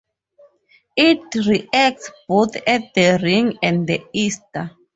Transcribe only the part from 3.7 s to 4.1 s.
the